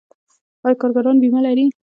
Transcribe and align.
آیا 0.65 0.79
کارګران 0.81 1.15
بیمه 1.21 1.39
لري؟ 1.45 1.65